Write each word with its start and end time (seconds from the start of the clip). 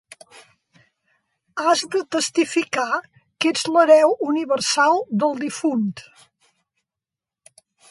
Has 1.63 1.83
de 1.95 2.01
testificar 2.15 2.87
que 3.39 3.53
ets 3.55 3.67
l'hereu 3.75 4.17
universal 4.33 5.01
del 5.25 5.39
difunt. 5.45 5.87